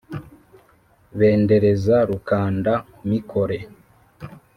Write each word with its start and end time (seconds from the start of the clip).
bendereza 1.17 1.97
rukanda-mikore 2.09 3.57